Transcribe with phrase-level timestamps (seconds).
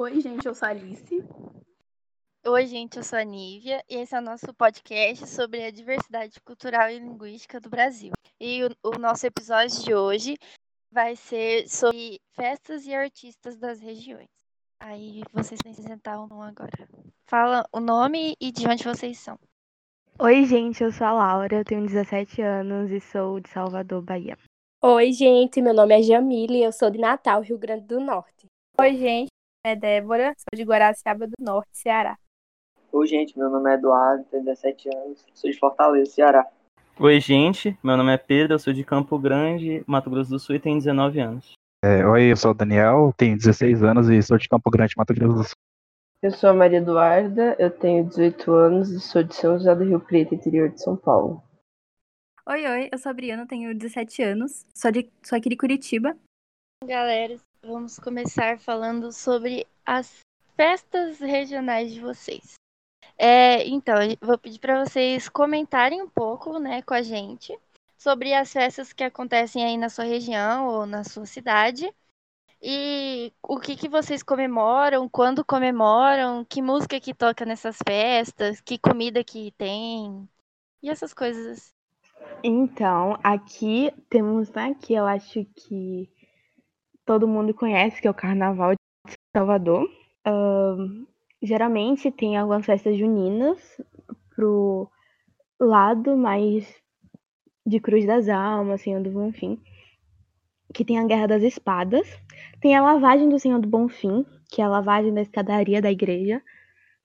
[0.00, 1.24] Oi, gente, eu sou a Alice.
[2.46, 6.40] Oi, gente, eu sou a Nívia e esse é o nosso podcast sobre a diversidade
[6.40, 8.12] cultural e linguística do Brasil.
[8.38, 10.38] E o, o nosso episódio de hoje
[10.88, 14.28] vai ser sobre festas e artistas das regiões.
[14.78, 16.88] Aí vocês se apresentar um agora.
[17.26, 19.36] Fala o nome e de onde vocês são.
[20.20, 24.38] Oi, gente, eu sou a Laura, eu tenho 17 anos e sou de Salvador, Bahia.
[24.80, 28.46] Oi, gente, meu nome é Jamile, eu sou de Natal, Rio Grande do Norte.
[28.80, 29.28] Oi, gente,
[29.68, 32.16] é Débora, sou de Guaraciaba do Norte, Ceará.
[32.90, 36.46] Oi, gente, meu nome é Eduardo, tenho 17 anos, sou de Fortaleza, Ceará.
[36.98, 40.56] Oi, gente, meu nome é Pedro, eu sou de Campo Grande, Mato Grosso do Sul
[40.56, 41.52] e tenho 19 anos.
[41.84, 45.14] É, oi, eu sou o Daniel, tenho 16 anos e sou de Campo Grande, Mato
[45.14, 45.56] Grosso do Sul.
[46.22, 49.84] Eu sou a Maria Eduarda, eu tenho 18 anos e sou de São José do
[49.84, 51.42] Rio Preto, interior de São Paulo.
[52.48, 56.16] Oi, oi, eu sou a Briana, tenho 17 anos, sou, de, sou aqui de Curitiba.
[56.84, 60.20] Galera, vamos começar falando sobre as
[60.56, 62.54] festas regionais de vocês.
[63.16, 67.58] É, então, vou pedir para vocês comentarem um pouco, né, com a gente
[67.98, 71.92] sobre as festas que acontecem aí na sua região ou na sua cidade.
[72.62, 78.78] E o que, que vocês comemoram, quando comemoram, que música que toca nessas festas, que
[78.78, 80.28] comida que tem,
[80.82, 81.72] e essas coisas.
[82.42, 86.08] Então, aqui temos, né, que eu acho que
[87.08, 89.88] todo mundo conhece, que é o Carnaval de Salvador.
[90.26, 91.06] Uh,
[91.40, 93.80] geralmente tem algumas festas juninas
[94.36, 94.86] pro
[95.58, 96.70] lado mais
[97.64, 99.58] de Cruz das Almas, Senhor do Bonfim,
[100.74, 102.06] que tem a Guerra das Espadas,
[102.60, 106.42] tem a lavagem do Senhor do Bonfim, que é a lavagem da escadaria da igreja,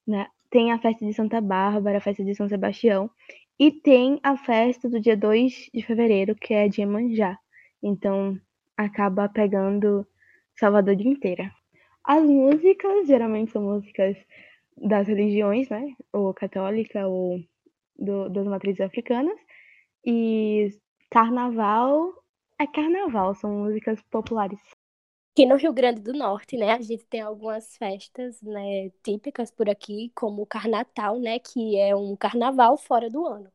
[0.06, 0.28] né?
[0.50, 3.10] Tem a festa de Santa Bárbara, a festa de São Sebastião,
[3.58, 7.40] e tem a festa do dia 2 de fevereiro, que é de Iemanjá.
[7.82, 8.38] Então,
[8.78, 10.06] acaba pegando
[10.60, 11.52] Salvador de inteira.
[12.04, 14.18] As músicas geralmente são músicas
[14.78, 15.96] das religiões, né?
[16.12, 17.40] Ou católica ou
[17.98, 19.38] do, das matrizes africanas.
[20.06, 20.70] E
[21.10, 22.14] carnaval
[22.60, 24.60] é carnaval, são músicas populares.
[25.34, 29.68] Aqui no Rio Grande do Norte, né, a gente tem algumas festas, né, típicas por
[29.68, 33.52] aqui, como o Carnatal, né, que é um carnaval fora do ano,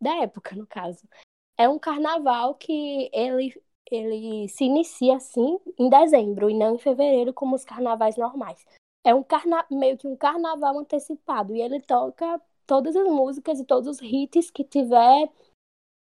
[0.00, 1.08] da época, no caso.
[1.56, 3.54] É um carnaval que ele
[3.90, 8.64] ele se inicia assim em dezembro e não em fevereiro como os carnavais normais.
[9.04, 13.64] É um carna meio que um carnaval antecipado e ele toca todas as músicas e
[13.64, 15.30] todos os hits que tiver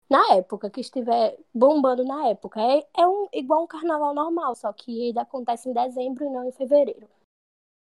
[0.10, 2.62] na época, que estiver bombando na época.
[2.62, 6.48] É, é um, igual um carnaval normal, só que ele acontece em dezembro e não
[6.48, 7.10] em fevereiro.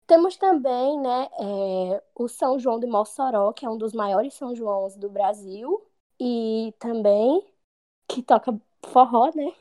[0.08, 4.56] Temos também né, é, o São João de Mossoró, que é um dos maiores São
[4.56, 5.84] Joãos do Brasil,
[6.20, 7.44] e também
[8.08, 9.54] que toca forró, né?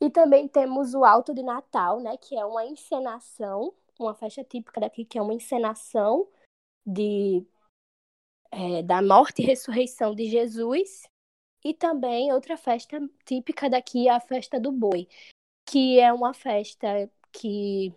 [0.00, 4.80] E também temos o Alto de Natal, né, que é uma encenação, uma festa típica
[4.80, 6.28] daqui, que é uma encenação
[6.86, 7.44] de,
[8.50, 11.02] é, da morte e ressurreição de Jesus.
[11.64, 15.08] E também outra festa típica daqui é a festa do boi,
[15.68, 17.92] que é uma festa que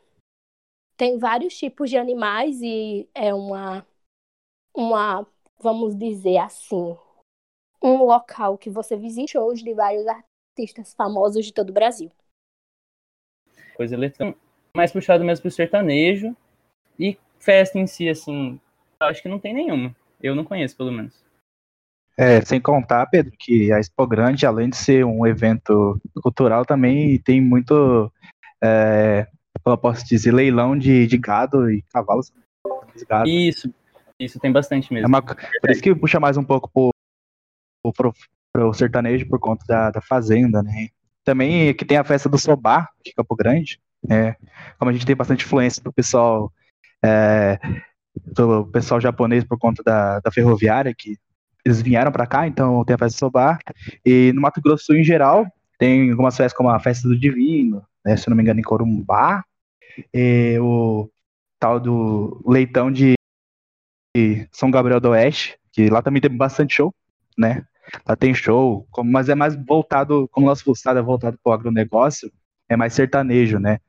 [0.98, 3.86] tem vários tipos de animais e é uma,
[4.76, 5.28] uma
[5.60, 6.98] vamos dizer assim,
[7.82, 10.31] um local que você visita hoje de vários artistas
[10.96, 12.12] famosos de todo o Brasil.
[13.76, 14.40] Coisa eletrônica.
[14.76, 16.36] Mais puxado mesmo pro sertanejo.
[17.00, 18.60] E festa em si, assim,
[19.02, 19.96] eu acho que não tem nenhuma.
[20.22, 21.22] Eu não conheço, pelo menos.
[22.18, 27.18] É, sem contar, Pedro, que a Expo Grande, além de ser um evento cultural, também
[27.20, 28.12] tem muito,
[28.62, 29.28] é,
[29.64, 32.32] como eu posso dizer, leilão de, de gado e cavalos.
[33.08, 33.28] Gado.
[33.28, 33.74] Isso,
[34.20, 35.08] isso tem bastante mesmo.
[35.08, 38.14] É uma, por isso que puxa mais um pouco pro, pro,
[38.52, 40.90] para o sertanejo por conta da, da fazenda, né?
[41.24, 44.36] Também que tem a festa do Sobá, de Campo Grande, né?
[44.78, 46.52] Como a gente tem bastante influência do pessoal
[47.04, 47.60] é,
[48.16, 51.18] do pessoal japonês por conta da, da ferroviária, que
[51.64, 53.60] eles vieram para cá, então tem a festa do Sobá.
[54.06, 55.46] E no Mato Grosso em geral,
[55.78, 59.44] tem algumas festas como a festa do Divino, né, se não me engano, em Corumbá,
[60.14, 61.10] e o
[61.60, 63.14] tal do Leitão de
[64.52, 66.94] São Gabriel do Oeste, que lá também tem bastante show,
[67.38, 67.66] né?
[68.08, 71.54] Lá tem show, mas é mais voltado, como o nosso Fuçado é voltado para o
[71.54, 72.32] agronegócio,
[72.70, 73.80] é mais sertanejo, né?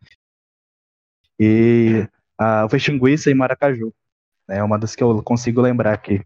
[1.38, 2.06] E
[2.38, 3.92] a, o Fexinguiça em Maracaju,
[4.48, 4.58] né?
[4.58, 6.24] É uma das que eu consigo lembrar aqui.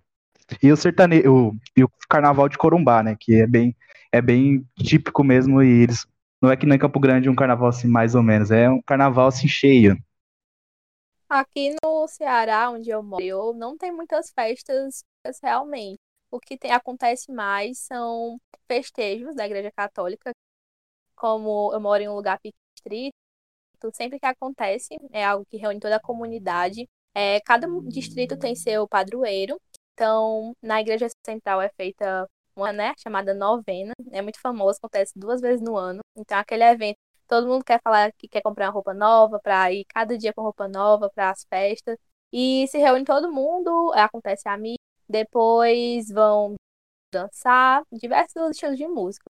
[0.62, 3.16] E o sertanejo, o, e o carnaval de Corumbá, né?
[3.18, 3.76] Que é bem,
[4.12, 6.06] é bem típico mesmo, e eles.
[6.40, 9.26] Não é que nem Campo Grande um carnaval assim, mais ou menos, é um carnaval
[9.26, 9.96] assim cheio.
[11.28, 15.02] Aqui no Ceará, onde eu moro, não tem muitas festas
[15.42, 15.98] realmente
[16.36, 20.32] o que tem, acontece mais são festejos da Igreja Católica.
[21.16, 23.12] Como eu moro em um lugar pequeno,
[23.94, 26.88] sempre que acontece, é algo que reúne toda a comunidade.
[27.14, 29.60] É, cada distrito tem seu padroeiro.
[29.94, 33.94] Então, na igreja central é feita uma, né, chamada novena.
[34.12, 36.00] É muito famosa, acontece duas vezes no ano.
[36.16, 39.84] Então, aquele evento, todo mundo quer falar que quer comprar uma roupa nova para ir
[39.86, 41.96] cada dia com roupa nova para as festas.
[42.32, 44.76] E se reúne todo mundo, acontece a missa,
[45.08, 46.54] depois vão
[47.12, 49.24] dançar, diversos estilos de música.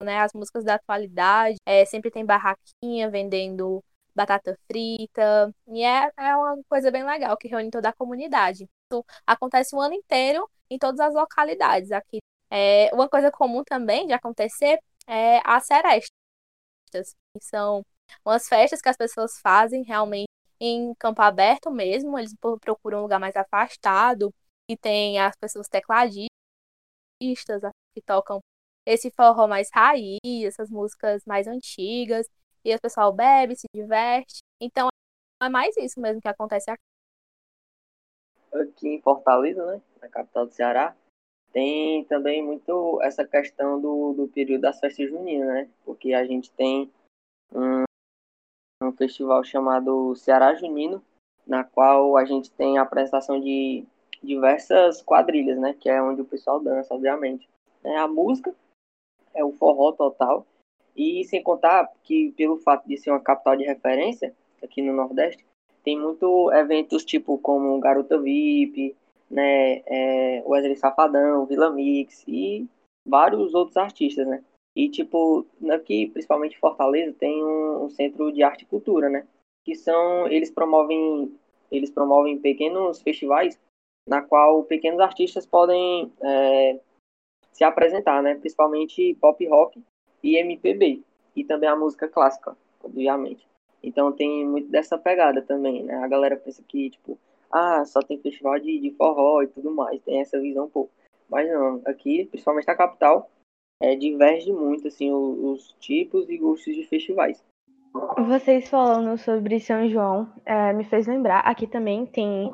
[0.00, 3.82] Né, as músicas da atualidade, é, sempre tem barraquinha vendendo
[4.14, 8.64] batata frita, e é, é uma coisa bem legal que reúne toda a comunidade.
[8.90, 12.18] Isso acontece o ano inteiro em todas as localidades aqui.
[12.50, 16.10] É, uma coisa comum também de acontecer é as serestas,
[16.92, 17.84] que são
[18.24, 20.28] umas festas que as pessoas fazem realmente
[20.60, 24.34] em campo aberto mesmo, eles procuram um lugar mais afastado,
[24.70, 26.28] e tem as pessoas tecladistas
[27.94, 28.40] que tocam
[28.86, 32.28] esse forró mais raiz, essas músicas mais antigas,
[32.64, 34.40] e o pessoal bebe, se diverte.
[34.60, 34.88] Então
[35.42, 36.82] é mais isso mesmo que acontece aqui.
[38.52, 40.96] Aqui em Fortaleza, né, na capital do Ceará,
[41.52, 45.70] tem também muito essa questão do, do período das festas juninas, né?
[45.84, 46.90] Porque a gente tem
[47.52, 47.84] um,
[48.82, 51.02] um festival chamado Ceará Junino,
[51.46, 53.86] na qual a gente tem a apresentação de
[54.22, 55.74] diversas quadrilhas, né?
[55.78, 57.48] Que é onde o pessoal dança, obviamente.
[57.84, 58.54] É a música,
[59.34, 60.46] é o forró total.
[60.96, 65.44] E sem contar que, pelo fato de ser uma capital de referência aqui no Nordeste,
[65.84, 68.96] tem muito eventos tipo como Garota VIP,
[69.30, 69.82] né?
[69.86, 72.66] É, Wesley Safadão, Vila Mix e
[73.06, 74.42] vários outros artistas, né?
[74.76, 79.26] E, tipo, aqui, principalmente em Fortaleza, tem um, um, centro de arte e cultura, né?
[79.64, 81.32] Que são, eles promovem,
[81.70, 83.58] eles promovem pequenos festivais
[84.08, 86.80] na qual pequenos artistas podem é,
[87.52, 88.34] se apresentar, né?
[88.34, 89.82] Principalmente pop rock
[90.22, 91.02] e MPB.
[91.36, 93.46] E também a música clássica, obviamente.
[93.82, 95.94] Então tem muito dessa pegada também, né?
[95.96, 97.18] A galera pensa que, tipo,
[97.52, 100.00] ah, só tem festival de, de forró e tudo mais.
[100.02, 100.90] Tem essa visão um pouco.
[101.28, 103.30] Mas não, aqui, principalmente na capital,
[103.80, 107.44] é, diverge muito assim os, os, tipos e gostos de festivais.
[108.26, 111.40] Vocês falando sobre São João é, me fez lembrar.
[111.40, 112.50] Aqui também tem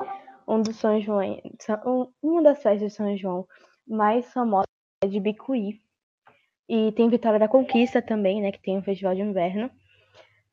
[0.47, 1.41] um dos São João,
[1.87, 3.47] um, uma das festas de São João
[3.87, 4.69] mais famosas
[5.03, 5.81] é de Bicuí.
[6.69, 8.51] E tem Vitória da Conquista também, né?
[8.51, 9.71] Que tem um festival de inverno.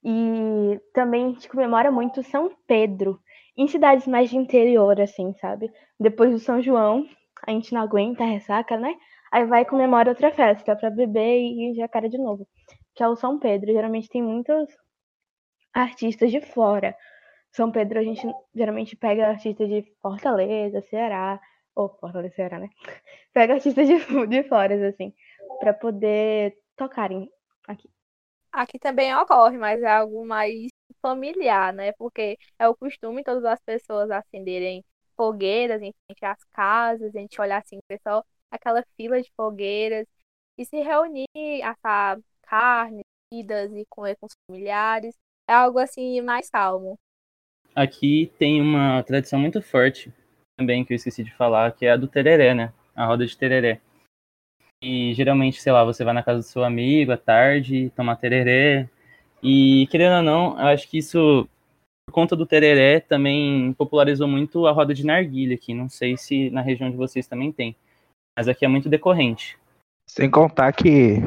[0.04, 3.20] E também a gente comemora muito São Pedro.
[3.56, 5.72] Em cidades mais de interior, assim, sabe?
[6.00, 7.08] Depois do São João,
[7.48, 8.96] a gente não aguenta a ressaca, né?
[9.32, 12.48] Aí vai e comemora outra festa para beber e jacaré de novo,
[12.94, 13.72] que é o São Pedro.
[13.72, 14.68] Geralmente tem muitos
[15.74, 16.96] artistas de fora.
[17.52, 18.26] São Pedro a gente
[18.56, 21.40] geralmente pega artistas de Fortaleza, Ceará,
[21.76, 22.70] ou Fortaleza, Ceará, né?
[23.34, 25.14] Pega artistas de, de fora, assim,
[25.60, 27.30] para poder tocarem
[27.68, 27.90] aqui.
[28.52, 30.68] Aqui também ocorre, mas é algo mais
[31.02, 31.94] familiar, né?
[31.94, 34.84] Porque é o costume todas as pessoas acenderem
[35.16, 40.06] fogueiras em frente às casas, a gente olhar assim, o pessoal aquela fila de fogueiras
[40.58, 41.28] e se reunir,
[41.64, 45.16] assar carne, comidas e comer com os familiares.
[45.48, 47.00] É algo assim mais calmo.
[47.76, 50.12] Aqui tem uma tradição muito forte
[50.58, 52.74] também que eu esqueci de falar, que é a do tereré, né?
[52.96, 53.80] A roda de tereré.
[54.84, 58.90] E geralmente, sei lá, você vai na casa do seu amigo à tarde, tomar tereré.
[59.42, 61.48] E querendo ou não, eu acho que isso,
[62.08, 65.74] por conta do tereré, também popularizou muito a roda de narguilha aqui.
[65.74, 67.76] Não sei se na região de vocês também tem
[68.38, 69.58] mas aqui é muito decorrente.
[70.10, 71.18] Sem contar que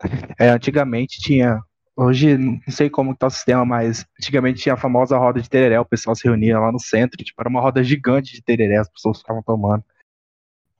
[0.38, 1.60] é, antigamente tinha.
[1.96, 5.78] Hoje não sei como está o sistema, mas antigamente tinha a famosa roda de tereré,
[5.78, 8.88] o pessoal se reunia lá no centro, tipo, era uma roda gigante de tereré, as
[8.88, 9.84] pessoas ficavam tomando.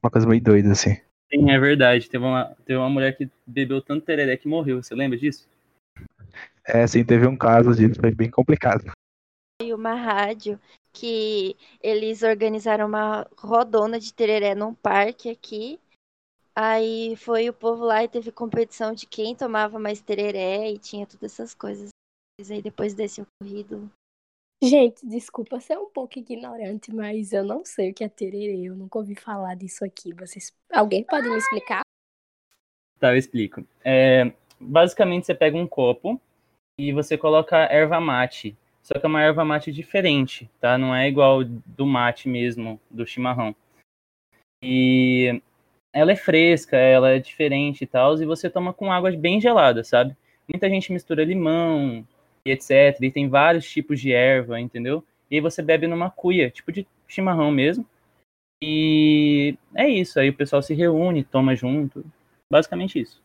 [0.02, 0.97] Uma coisa meio doida, assim.
[1.33, 2.11] Sim, é verdade.
[2.11, 5.49] Teve uma, teve uma mulher que bebeu tanto tereré que morreu, você lembra disso?
[6.66, 8.92] É, sim, teve um caso disso, foi bem complicado.
[9.62, 10.59] E uma rádio
[10.92, 15.78] que eles organizaram uma rodona de tereré num parque aqui.
[16.56, 21.06] Aí foi o povo lá e teve competição de quem tomava mais tereré e tinha
[21.06, 21.88] todas essas coisas.
[22.38, 23.90] Mas aí depois desse ocorrido.
[24.62, 28.68] Gente, desculpa ser um pouco ignorante, mas eu não sei o que é tereré.
[28.68, 30.12] Eu nunca ouvi falar disso aqui.
[30.14, 31.82] Vocês, alguém pode me explicar?
[32.99, 33.66] Tá, eu explico.
[33.84, 36.20] É, basicamente, você pega um copo
[36.78, 40.76] e você coloca erva mate só que é uma erva mate diferente, tá?
[40.76, 43.56] Não é igual do mate mesmo, do chimarrão.
[44.62, 45.40] E
[45.94, 49.84] ela é fresca, ela é diferente e tal, e você toma com água bem gelada,
[49.84, 50.16] sabe?
[50.48, 52.04] Muita gente mistura limão
[52.44, 53.00] e etc.
[53.00, 55.04] E tem vários tipos de erva, entendeu?
[55.30, 57.86] E aí você bebe numa cuia, tipo de chimarrão mesmo.
[58.60, 62.04] E é isso, aí o pessoal se reúne, toma junto.
[62.50, 63.22] Basicamente isso.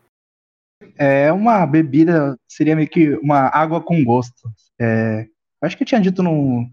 [0.98, 4.50] É uma bebida, seria meio que uma água com gosto.
[4.80, 5.28] É,
[5.62, 6.70] acho que eu tinha dito no,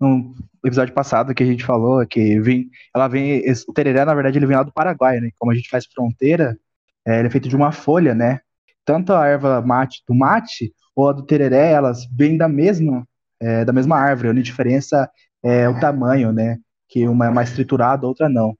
[0.00, 4.38] no episódio passado que a gente falou que vem, ela vem, o tereré na verdade
[4.38, 5.30] ele vem lá do Paraguai, né?
[5.38, 6.58] Como a gente faz fronteira,
[7.06, 8.40] é, ele é feito de uma folha, né?
[8.84, 13.06] Tanto a erva mate do mate ou a do tereré, elas vêm da mesma,
[13.40, 14.28] é, da mesma árvore.
[14.28, 15.10] A única diferença
[15.42, 16.58] é o tamanho, né?
[16.88, 18.56] Que uma é mais triturada, outra não.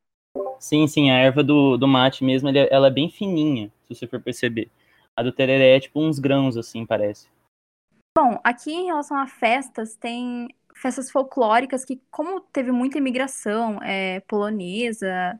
[0.61, 4.07] Sim, sim, a erva do, do mate mesmo, ele- ela é bem fininha, se você
[4.07, 4.69] for perceber.
[5.17, 7.27] A do tereré é tipo uns grãos, assim, parece.
[8.17, 10.49] Bom, aqui em relação a festas, tem
[10.81, 15.39] festas folclóricas que, como teve muita imigração é, polonesa,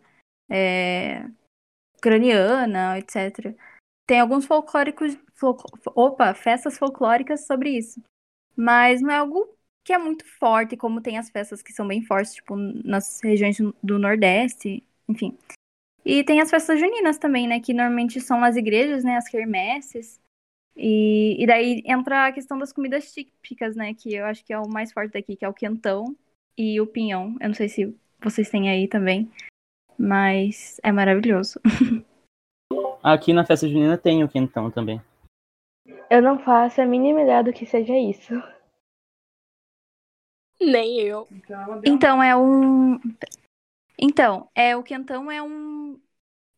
[0.49, 1.25] é,
[1.97, 3.55] ucraniana, etc.,
[4.07, 8.03] tem alguns folclóricos, folcl- opa, festas folclóricas sobre isso.
[8.57, 9.47] Mas não é algo
[9.85, 13.59] que é muito forte, como tem as festas que são bem fortes, tipo, nas regiões
[13.83, 15.37] do Nordeste, enfim.
[16.05, 20.21] E tem as festas juninas também, né, que normalmente são nas igrejas, né, as quermesses.
[20.81, 23.93] E, e daí entra a questão das comidas típicas, né?
[23.95, 26.17] Que eu acho que é o mais forte daqui, que é o quentão
[26.57, 27.37] e o pinhão.
[27.41, 29.29] Eu não sei se vocês têm aí também,
[29.99, 31.61] mas é maravilhoso.
[33.03, 35.01] Aqui na festa junina tem o quentão também.
[36.09, 38.35] Eu não faço a mínima ideia do que seja isso.
[40.61, 41.27] Nem eu.
[41.85, 43.01] Então é um.
[43.99, 46.01] Então, é o quentão é um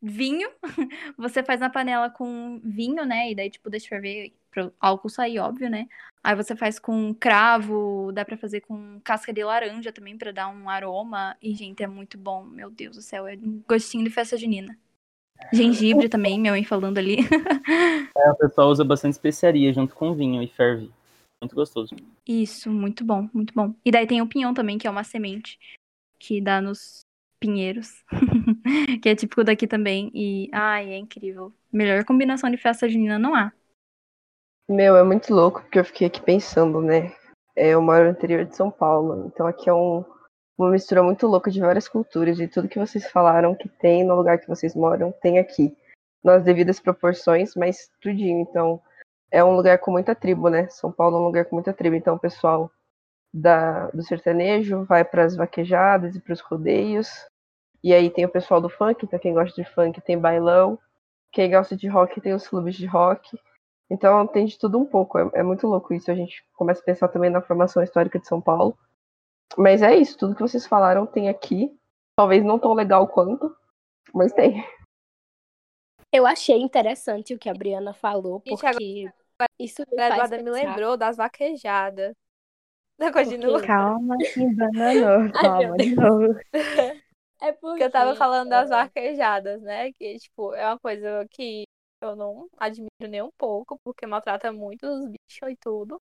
[0.02, 0.50] vinho.
[1.16, 3.30] Você faz na panela com vinho, né?
[3.30, 5.87] E daí, tipo, deixa ferver pro álcool sair, óbvio, né?
[6.23, 10.49] Aí você faz com cravo, dá pra fazer com casca de laranja também pra dar
[10.49, 11.37] um aroma.
[11.40, 12.45] E, gente, é muito bom.
[12.45, 14.76] Meu Deus do céu, é um gostinho de festa junina.
[15.52, 17.19] Gengibre também, minha mãe falando ali.
[18.16, 20.90] É, o pessoal usa bastante especiaria junto com vinho e ferve.
[21.40, 21.97] Muito gostoso.
[22.26, 23.75] Isso, muito bom, muito bom.
[23.83, 25.59] E daí tem o pinhão também, que é uma semente
[26.19, 27.00] que dá nos
[27.40, 28.04] pinheiros,
[29.02, 30.11] que é típico daqui também.
[30.14, 31.52] E, ai, é incrível.
[31.73, 33.50] Melhor combinação de festa junina não há.
[34.68, 37.12] Meu, é muito louco, porque eu fiquei aqui pensando, né?
[37.56, 40.04] É, eu moro no interior de São Paulo, então aqui é um,
[40.56, 44.14] uma mistura muito louca de várias culturas, e tudo que vocês falaram que tem no
[44.14, 45.76] lugar que vocês moram, tem aqui.
[46.23, 48.40] Nas devidas proporções, mas tudinho.
[48.42, 48.80] Então,
[49.30, 50.68] é um lugar com muita tribo, né?
[50.68, 51.97] São Paulo é um lugar com muita tribo.
[51.97, 52.70] Então, o pessoal
[53.32, 57.09] da, do sertanejo vai para as vaquejadas e para os rodeios.
[57.82, 60.78] E aí tem o pessoal do funk, então quem gosta de funk tem bailão.
[61.32, 63.38] Quem gosta de rock tem os clubes de rock.
[63.90, 65.18] Então tem de tudo um pouco.
[65.18, 66.10] É, é muito louco isso.
[66.10, 68.76] A gente começa a pensar também na formação histórica de São Paulo.
[69.56, 71.76] Mas é isso, tudo que vocês falaram tem aqui.
[72.16, 73.56] Talvez não tão legal quanto,
[74.14, 74.64] mas tem.
[76.12, 79.10] Eu achei interessante o que a Briana falou, Gente, porque
[79.58, 82.14] isso me A faz Eduarda me lembrou das vaquejadas.
[82.99, 83.62] Não, continua.
[83.62, 85.32] Calma, que bananou.
[85.40, 86.34] Calma, de novo.
[87.40, 89.92] É porque Porque eu tava falando das é, vaquejadas, né?
[89.94, 91.64] Que, tipo, é uma coisa que
[92.02, 96.00] eu não admiro nem um pouco, porque maltrata muito os bichos e tudo.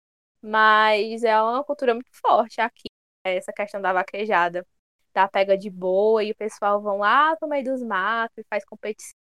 [0.42, 2.90] Mas é uma cultura muito forte aqui,
[3.26, 4.66] essa questão da vaquejada.
[5.14, 8.64] Da pega de boa e o pessoal vão lá pro meio dos matos e faz
[8.66, 9.14] competição,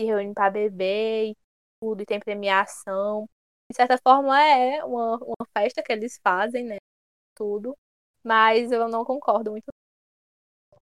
[0.00, 1.36] se reúne pra beber e
[1.80, 3.28] tudo, e tem premiação.
[3.70, 6.78] De certa forma é uma, uma festa que eles fazem, né?
[7.36, 7.76] Tudo.
[8.24, 9.66] Mas eu não concordo muito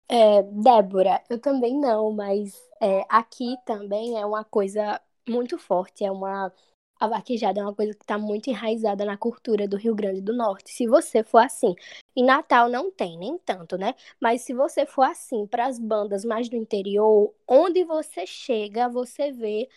[0.09, 6.11] É, Débora, eu também não, mas é, aqui também é uma coisa muito forte, é
[6.11, 6.53] uma
[6.99, 10.33] a vaquejada é uma coisa que está muito enraizada na cultura do Rio Grande do
[10.33, 10.71] Norte.
[10.71, 11.75] Se você for assim,
[12.15, 13.93] em Natal não tem nem tanto, né?
[14.21, 19.31] Mas se você for assim para as bandas mais do interior, onde você chega, você
[19.33, 19.67] vê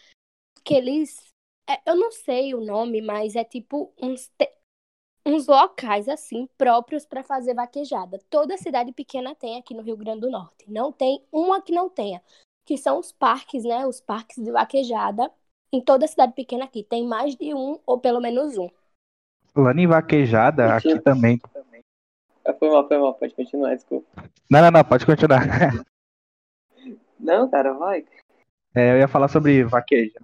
[0.64, 1.32] que eles,
[1.68, 4.52] é, eu não sei o nome, mas é tipo uns te-
[5.26, 8.20] uns locais assim próprios para fazer vaquejada.
[8.30, 10.64] Toda cidade pequena tem aqui no Rio Grande do Norte.
[10.68, 12.22] Não tem uma que não tenha,
[12.64, 13.84] que são os parques, né?
[13.84, 15.28] Os parques de vaquejada.
[15.72, 18.70] Em toda cidade pequena aqui tem mais de um ou pelo menos um.
[19.52, 21.40] Falando em vaquejada, aqui também.
[22.44, 24.06] Ah, Foi mal, foi mal, pode continuar, desculpa.
[24.48, 25.42] Não, não, não, pode continuar.
[27.18, 28.04] Não, cara, vai.
[28.74, 30.20] É, eu ia falar sobre vaqueja.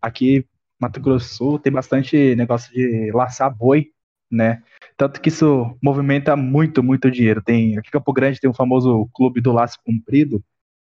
[0.00, 0.46] Aqui,
[0.80, 3.92] Mato Grosso do Sul, tem bastante negócio de laçar boi,
[4.30, 4.62] né?
[4.96, 7.42] Tanto que isso movimenta muito, muito dinheiro.
[7.42, 10.42] Tem, aqui em Campo Grande tem o famoso Clube do Laço Comprido.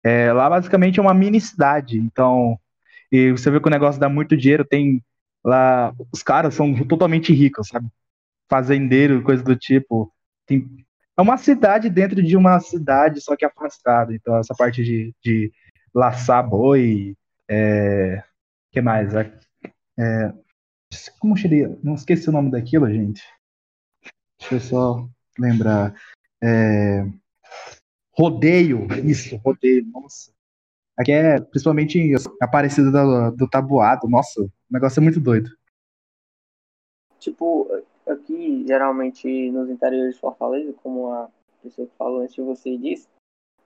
[0.04, 1.98] É, lá, basicamente, é uma mini cidade.
[1.98, 2.58] Então,
[3.10, 4.64] e você vê que o negócio dá muito dinheiro.
[4.64, 5.02] Tem
[5.44, 7.88] lá, os caras são totalmente ricos, sabe?
[8.50, 10.12] Fazendeiro, coisa do tipo.
[10.46, 10.66] Tem,
[11.16, 14.14] é uma cidade dentro de uma cidade, só que afastada.
[14.14, 15.52] Então, essa parte de, de
[15.94, 17.16] laçar boi,
[17.48, 18.22] é,
[18.72, 19.14] que mais?
[19.14, 19.32] É,
[19.98, 20.32] é,
[21.18, 21.78] como seria?
[21.82, 23.22] Não esqueci o nome daquilo, gente.
[24.38, 25.08] Deixa eu só
[25.38, 25.94] lembrar.
[26.42, 27.04] É,
[28.12, 30.32] rodeio, isso, rodeio, nossa.
[30.96, 31.98] Aqui é principalmente
[32.40, 34.08] a Aparecida do, do Tabuado.
[34.08, 35.50] Nossa, o negócio é muito doido.
[37.18, 37.68] Tipo,
[38.06, 41.28] aqui, geralmente, nos interiores de Fortaleza, como a
[41.62, 43.08] pessoa que falou antes de você disse,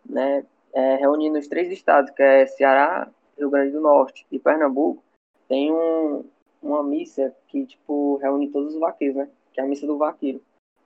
[0.09, 5.03] né, é, reunindo os três estados, que é Ceará, Rio Grande do Norte e Pernambuco,
[5.49, 6.25] tem um,
[6.63, 9.31] uma missa que, tipo, reúne todos os vaqueiros, né?
[9.53, 10.43] Que é a missa do vaqueiro,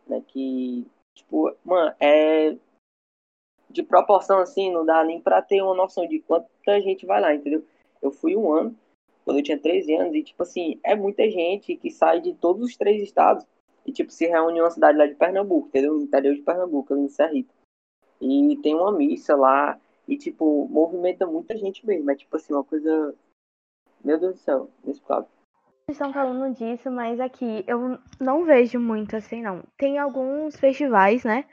[0.06, 0.22] né?
[0.26, 2.56] Que, tipo, mano, é
[3.70, 7.34] de proporção assim, não dá nem pra ter uma noção de quanta gente vai lá,
[7.34, 7.64] entendeu?
[8.02, 8.76] Eu fui um ano,
[9.24, 12.62] quando eu tinha 13 anos, e, tipo assim, é muita gente que sai de todos
[12.62, 13.46] os três estados
[13.86, 15.94] e, tipo, se reúne em uma cidade lá de Pernambuco, entendeu?
[15.94, 17.52] No interior de Pernambuco, ali em Serrita.
[18.20, 22.10] E tem uma missa lá, e, tipo, movimenta muita gente mesmo.
[22.10, 23.14] É, tipo assim, uma coisa.
[24.04, 25.28] Meu Deus do céu, inexplicável.
[25.88, 29.62] Estão falando disso, mas aqui eu não vejo muito assim, não.
[29.76, 31.44] Tem alguns festivais, né?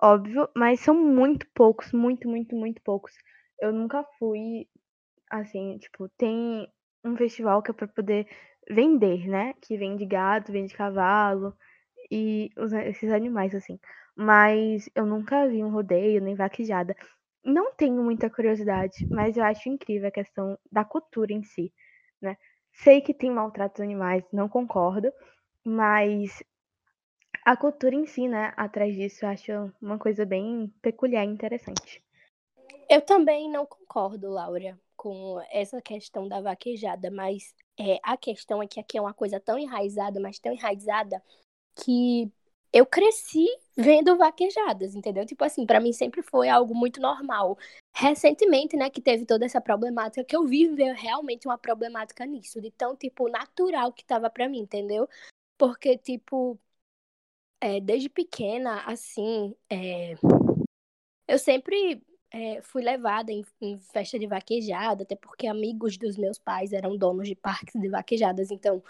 [0.00, 3.12] Óbvio, mas são muito poucos, muito, muito, muito poucos.
[3.60, 4.68] Eu nunca fui,
[5.30, 6.68] assim, tipo, tem
[7.04, 8.26] um festival que é pra poder
[8.70, 9.54] vender, né?
[9.62, 11.54] Que vende gado, vende cavalo
[12.10, 13.78] e os- esses animais, assim.
[14.16, 16.96] Mas eu nunca vi um rodeio, nem vaquejada.
[17.44, 21.72] Não tenho muita curiosidade, mas eu acho incrível a questão da cultura em si,
[22.20, 22.36] né?
[22.82, 25.12] Sei que tem maltrato aos animais, não concordo,
[25.64, 26.42] mas
[27.44, 32.02] a cultura em si, né, atrás disso, eu acho uma coisa bem peculiar e interessante.
[32.88, 38.66] Eu também não concordo, Laura, com essa questão da vaquejada, mas é, a questão é
[38.66, 41.22] que aqui é uma coisa tão enraizada, mas tão enraizada,
[41.82, 42.30] que
[42.72, 43.46] eu cresci
[43.76, 45.26] vendo vaquejadas, entendeu?
[45.26, 47.58] Tipo assim, pra mim sempre foi algo muito normal.
[47.94, 52.70] Recentemente, né, que teve toda essa problemática, que eu vi realmente uma problemática nisso, de
[52.70, 55.08] tão, tipo, natural que tava pra mim, entendeu?
[55.58, 56.58] Porque, tipo,
[57.60, 60.14] é, desde pequena, assim, é,
[61.28, 66.38] eu sempre é, fui levada em, em festa de vaquejada, até porque amigos dos meus
[66.38, 68.82] pais eram donos de parques de vaquejadas, então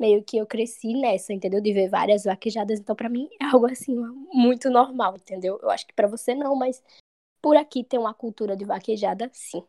[0.00, 1.60] meio que eu cresci nessa, entendeu?
[1.60, 3.96] De ver várias vaquejadas, então pra mim é algo assim
[4.32, 5.58] muito normal, entendeu?
[5.62, 6.82] Eu acho que pra você não, mas
[7.42, 9.62] por aqui tem uma cultura de vaquejada, sim.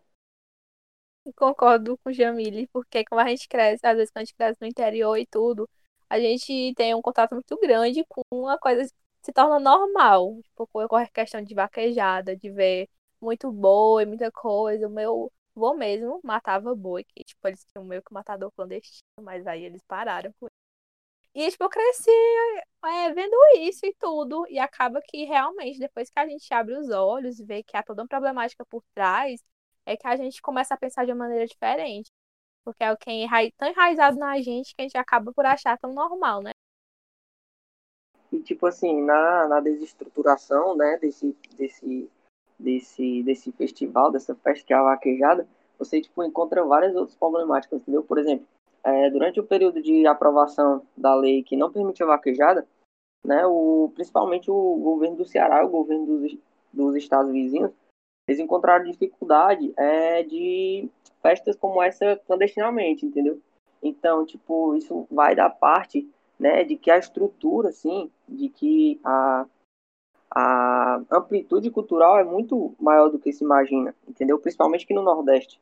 [1.35, 4.67] Concordo com Jamile, porque como a gente cresce, às vezes quando a gente cresce no
[4.67, 5.67] interior e tudo,
[6.09, 10.39] a gente tem um contato muito grande com uma coisa que se torna normal.
[10.43, 12.87] Tipo, qualquer questão de vaquejada, de ver
[13.19, 14.87] muito boi, muita coisa.
[14.87, 19.21] O meu avô mesmo matava boi, que tipo, eles tinham meio que um matador clandestino,
[19.21, 20.55] mas aí eles pararam com isso.
[21.35, 22.09] E tipo, eu cresci
[22.85, 24.45] é, vendo isso e tudo.
[24.49, 27.83] E acaba que realmente, depois que a gente abre os olhos e vê que há
[27.83, 29.43] toda uma problemática por trás,
[29.85, 32.09] é que a gente começa a pensar de uma maneira diferente.
[32.63, 33.51] Porque é o que é enra...
[33.57, 36.51] tão enraizado na gente que a gente acaba por achar tão normal, né?
[38.31, 42.09] E tipo assim, na, na desestruturação, né, desse, desse,
[42.57, 47.81] desse, desse festival, dessa festa que é a vaquejada, você tipo, encontra várias outras problemáticas,
[47.81, 48.03] entendeu?
[48.03, 48.47] Por exemplo,
[48.83, 52.67] é, durante o período de aprovação da lei que não permite a vaquejada,
[53.25, 56.37] né, o, principalmente o governo do Ceará, o governo dos,
[56.71, 57.71] dos estados vizinhos,
[58.27, 60.89] eles encontraram dificuldade é, de
[61.21, 63.41] festas como essa clandestinamente, entendeu?
[63.81, 66.07] Então, tipo, isso vai da parte,
[66.39, 69.45] né, de que a estrutura, assim, de que a,
[70.29, 74.39] a amplitude cultural é muito maior do que se imagina, entendeu?
[74.39, 75.59] Principalmente aqui no Nordeste.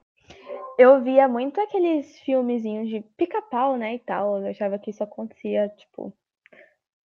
[0.78, 4.40] Eu via muito aqueles filmezinhos de pica-pau, né, e tal.
[4.40, 6.14] Eu achava que isso acontecia, tipo,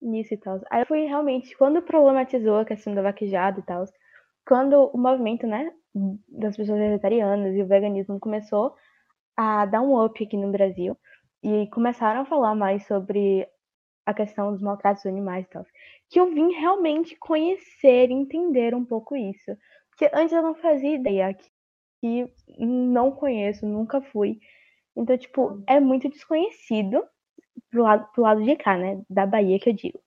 [0.01, 0.61] nisso e tal.
[0.71, 3.85] Aí eu fui realmente, quando problematizou a questão da vaquejada e tal,
[4.47, 5.73] quando o movimento, né,
[6.29, 8.75] das pessoas vegetarianas e o veganismo começou
[9.37, 10.97] a dar um up aqui no Brasil
[11.43, 13.49] e começaram a falar mais sobre
[14.07, 15.67] a questão dos maltratos dos animais e tal,
[16.09, 19.57] que eu vim realmente conhecer e entender um pouco isso.
[19.91, 21.47] Porque antes eu não fazia ideia que,
[22.01, 24.39] que não conheço, nunca fui.
[24.97, 27.03] Então, tipo, é muito desconhecido
[27.71, 30.01] pro lado, pro lado de cá, né, da Bahia que eu digo.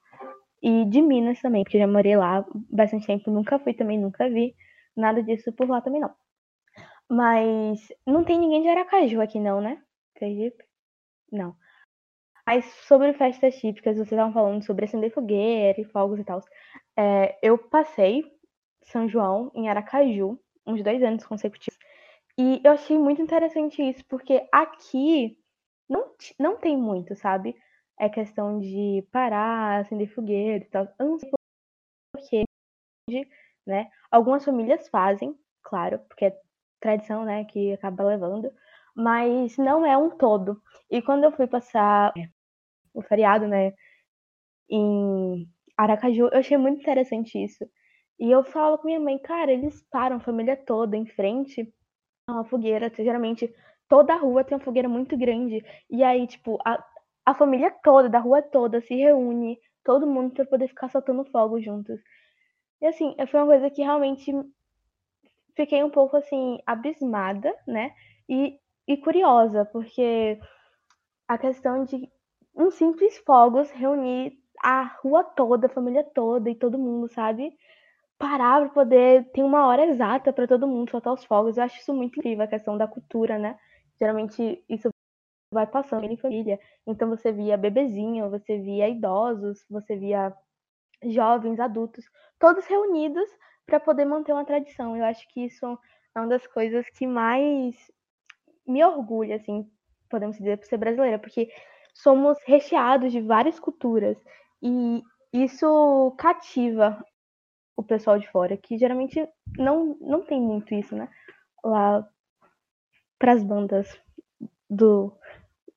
[0.61, 4.29] E de Minas também, porque eu já morei lá bastante tempo, nunca fui também, nunca
[4.29, 4.55] vi
[4.95, 6.13] nada disso por lá também não.
[7.09, 9.81] Mas não tem ninguém de Aracaju aqui não, né?
[10.17, 10.63] Sergipe?
[11.31, 11.55] Não.
[12.45, 16.41] Mas sobre festas típicas, vocês estavam falando sobre acender fogueira e fogos e tal.
[16.97, 18.25] É, eu passei
[18.83, 21.77] São João em Aracaju, uns dois anos consecutivos.
[22.37, 25.37] E eu achei muito interessante isso, porque aqui
[25.89, 27.55] não, não tem muito, sabe?
[27.99, 30.87] É questão de parar, acender fogueira e tal.
[30.99, 31.17] Eu
[32.13, 32.45] porquê,
[33.65, 33.87] né?
[34.11, 36.37] Algumas famílias fazem, claro, porque é
[36.79, 38.51] tradição, né, que acaba levando,
[38.95, 40.61] mas não é um todo.
[40.89, 42.13] E quando eu fui passar
[42.93, 43.73] o feriado, né,
[44.69, 45.47] em
[45.77, 47.65] Aracaju, eu achei muito interessante isso.
[48.21, 51.73] E eu falo com minha mãe, cara, eles param a família toda em frente
[52.29, 53.51] uma fogueira, geralmente
[53.89, 55.65] toda a rua tem uma fogueira muito grande.
[55.89, 56.85] E aí, tipo, a,
[57.25, 61.59] a família toda, da rua toda, se reúne, todo mundo para poder ficar soltando fogo
[61.59, 61.99] juntos.
[62.79, 64.31] E assim, foi uma coisa que realmente
[65.55, 67.91] fiquei um pouco assim, abismada, né?
[68.29, 70.39] E, e curiosa, porque
[71.27, 72.07] a questão de
[72.55, 77.51] um simples fogos reunir a rua toda, a família toda e todo mundo, sabe?
[78.21, 81.57] Parar para poder ter uma hora exata para todo mundo soltar os fogos.
[81.57, 83.57] Eu acho isso muito incrível, a questão da cultura, né?
[83.99, 84.89] Geralmente isso
[85.53, 86.59] vai passando em família.
[86.87, 90.33] Então você via bebezinho, você via idosos, você via
[91.03, 92.05] jovens, adultos,
[92.39, 93.29] todos reunidos
[93.65, 94.95] para poder manter uma tradição.
[94.95, 95.65] Eu acho que isso
[96.15, 97.75] é uma das coisas que mais
[98.67, 99.69] me orgulha, assim,
[100.09, 101.49] podemos dizer, por ser brasileira, porque
[101.93, 104.17] somos recheados de várias culturas
[104.61, 105.03] e
[105.33, 107.03] isso cativa
[107.75, 111.09] o pessoal de fora, que geralmente não, não tem muito isso, né?
[111.63, 112.07] Lá
[113.17, 113.87] para as bandas
[114.69, 115.13] do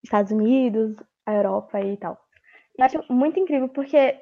[0.02, 2.18] Estados Unidos, a Europa e tal.
[2.76, 4.20] Eu acho muito incrível porque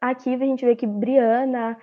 [0.00, 1.78] aqui a gente vê que Briana,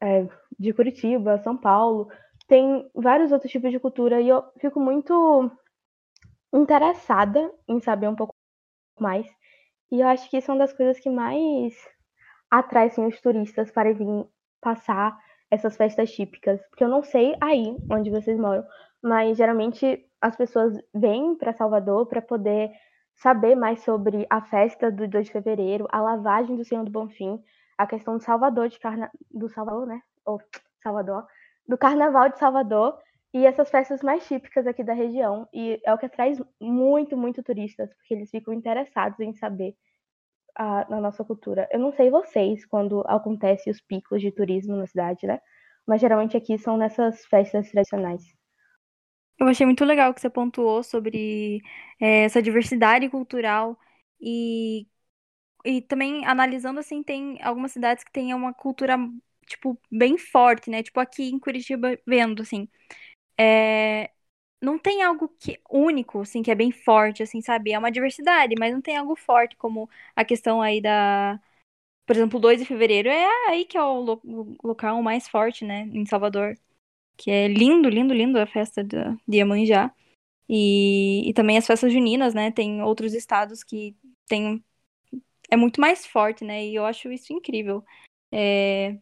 [0.00, 0.26] é,
[0.58, 2.08] de Curitiba, São Paulo,
[2.46, 5.50] tem vários outros tipos de cultura e eu fico muito
[6.52, 8.34] interessada em saber um pouco
[8.98, 9.26] mais.
[9.90, 11.74] E eu acho que isso é uma das coisas que mais
[12.50, 14.26] atrai assim, os turistas para vir
[14.64, 15.14] passar
[15.50, 16.58] essas festas típicas.
[16.68, 18.64] Porque eu não sei aí onde vocês moram,
[19.02, 22.72] mas geralmente as pessoas vêm para Salvador para poder
[23.16, 27.38] saber mais sobre a festa do 2 de fevereiro, a lavagem do Senhor do Bonfim,
[27.76, 29.10] a questão do Salvador de carna...
[29.30, 30.00] do Salvador, né?
[30.24, 30.40] Ou
[30.82, 31.26] Salvador,
[31.68, 32.98] do Carnaval de Salvador
[33.32, 35.46] e essas festas mais típicas aqui da região.
[35.52, 39.76] E é o que atrai muito, muito turistas, porque eles ficam interessados em saber
[40.56, 41.68] a, na nossa cultura.
[41.72, 45.40] Eu não sei vocês quando acontece os picos de turismo na cidade, né?
[45.86, 48.22] Mas geralmente aqui são nessas festas tradicionais.
[49.38, 51.60] Eu achei muito legal que você pontuou sobre
[52.00, 53.78] é, essa diversidade cultural
[54.20, 54.86] e,
[55.64, 58.96] e também analisando assim, tem algumas cidades que têm uma cultura,
[59.46, 60.82] tipo, bem forte, né?
[60.82, 62.68] Tipo aqui em Curitiba, vendo, assim.
[63.38, 64.10] É,
[64.60, 67.72] não tem algo que único, assim, que é bem forte, assim, sabe?
[67.72, 71.40] É uma diversidade, mas não tem algo forte como a questão aí da.
[72.06, 75.82] Por exemplo, 2 de fevereiro é aí que é o, lo local mais forte, né?
[75.92, 76.56] Em Salvador
[77.16, 78.98] que é lindo, lindo, lindo a festa de
[79.38, 79.94] Iemanjá.
[80.48, 82.50] E, e também as festas juninas, né?
[82.50, 83.96] Tem outros estados que
[84.28, 84.64] tem
[85.50, 86.64] é muito mais forte, né?
[86.66, 87.84] E eu acho isso incrível.
[88.32, 88.98] É,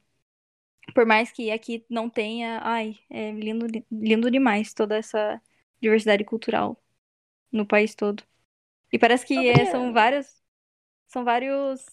[0.95, 5.41] por mais que aqui não tenha, ai, é lindo, lindo demais toda essa
[5.81, 6.81] diversidade cultural
[7.51, 8.23] no país todo.
[8.93, 10.43] E parece que é, são vários
[11.07, 11.85] são vários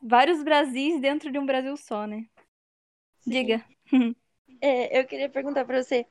[0.00, 2.26] vários Brasis dentro de um Brasil só, né?
[3.20, 3.30] Sim.
[3.30, 3.64] Diga.
[4.60, 6.06] É, eu queria perguntar pra você.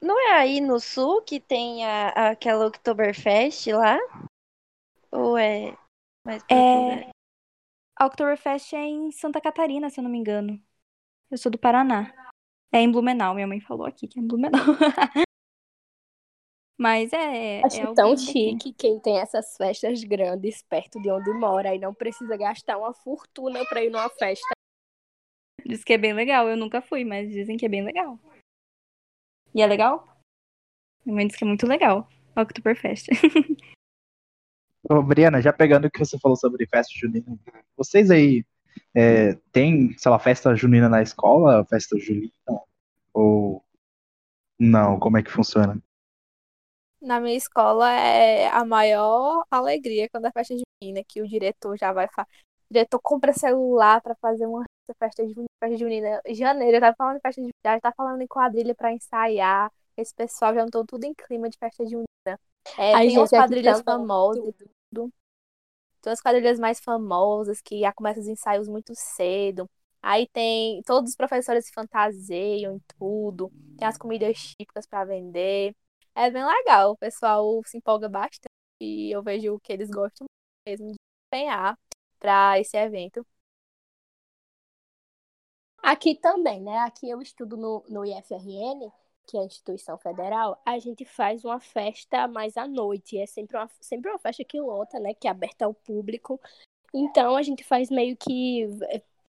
[0.00, 3.98] Não é aí no sul que tem a, aquela Oktoberfest lá?
[5.12, 5.76] Ou é
[6.24, 7.10] mais pra é...
[7.96, 10.60] A Oktoberfest é em Santa Catarina, se eu não me engano.
[11.30, 12.12] Eu sou do Paraná.
[12.72, 14.60] É em Blumenau, minha mãe falou aqui que é em Blumenau.
[16.76, 17.62] Mas é.
[17.62, 21.92] Acho é tão chique quem tem essas festas grandes perto de onde mora e não
[21.92, 24.48] precisa gastar uma fortuna pra ir numa festa
[25.64, 26.48] Diz que é bem legal.
[26.48, 28.18] Eu nunca fui, mas dizem que é bem legal.
[29.54, 30.20] E é legal?
[31.04, 32.08] Minha mãe diz que é muito legal.
[32.34, 33.08] Oktoberfest.
[34.88, 37.38] Ô, Briana, já pegando o que você falou sobre festa junina,
[37.76, 38.44] vocês aí
[38.94, 42.32] é, tem, sei lá, festa junina na escola, festa junina?
[43.12, 43.64] Ou
[44.58, 44.98] não?
[44.98, 45.80] Como é que funciona?
[47.00, 51.92] Na minha escola é a maior alegria quando é festa junina, que o diretor já
[51.92, 52.28] vai falar.
[52.70, 54.64] O diretor compra celular para fazer uma
[54.98, 56.20] festa de festa junina.
[56.28, 59.72] Janeiro, eu tava falando de festa de já tá falando em quadrilha pra ensaiar.
[59.96, 62.06] Esse pessoal já estão tudo em clima de festa junina.
[62.76, 64.54] É, tem umas quadrilhas famosas.
[64.92, 65.12] Tudo.
[66.00, 69.68] Tem umas quadrilhas mais famosas que já começam os ensaios muito cedo.
[70.02, 70.82] Aí tem.
[70.84, 73.50] Todos os professores se fantasiam e tudo.
[73.78, 75.74] Tem as comidas típicas para vender.
[76.14, 76.92] É bem legal.
[76.92, 78.50] O pessoal se empolga bastante.
[78.80, 80.26] E eu vejo que eles gostam
[80.66, 80.96] mesmo de
[81.28, 81.78] empenhar
[82.18, 83.24] para esse evento.
[85.82, 86.78] Aqui também, né?
[86.78, 88.92] Aqui eu estudo no, no IFRN,
[89.26, 93.18] que é a instituição federal, a gente faz uma festa mais à noite.
[93.18, 95.14] É sempre uma, sempre uma festa que lota, né?
[95.14, 96.40] Que é aberta ao público.
[96.92, 98.66] Então a gente faz meio que.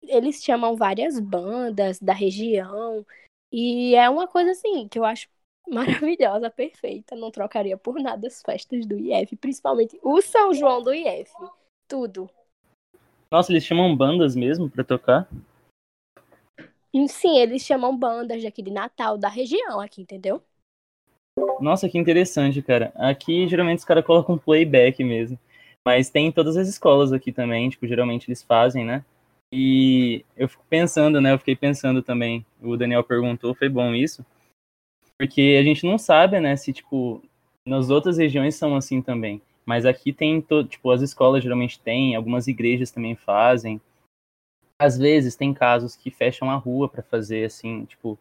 [0.03, 3.05] Eles chamam várias bandas da região.
[3.53, 5.29] E é uma coisa assim que eu acho
[5.69, 7.17] maravilhosa, perfeita.
[7.17, 11.33] Não trocaria por nada as festas do IF, principalmente o São João do IF.
[11.89, 12.29] Tudo.
[13.31, 15.29] Nossa, eles chamam bandas mesmo para tocar?
[17.09, 20.43] Sim, eles chamam bandas daqui de Natal, da região aqui, entendeu?
[21.61, 22.93] Nossa, que interessante, cara.
[22.95, 25.39] Aqui geralmente os caras colocam playback mesmo.
[25.85, 29.05] Mas tem em todas as escolas aqui também, tipo, geralmente eles fazem, né?
[29.53, 31.33] E eu fico pensando, né?
[31.33, 32.45] Eu fiquei pensando também.
[32.61, 34.25] O Daniel perguntou, foi bom isso?
[35.19, 37.23] Porque a gente não sabe, né, se, tipo,
[37.65, 39.41] nas outras regiões são assim também.
[39.65, 43.81] Mas aqui tem, tipo, as escolas geralmente têm, algumas igrejas também fazem.
[44.81, 48.19] Às vezes tem casos que fecham a rua para fazer, assim, tipo,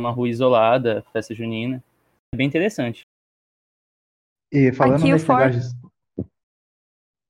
[0.00, 1.82] uma rua isolada, festa junina.
[2.34, 3.02] É bem interessante.
[4.52, 5.60] E falando Aqui nesse for- negócio.
[5.60, 5.88] de-